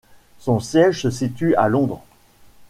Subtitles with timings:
[0.39, 2.03] Son siège se situe à Londres.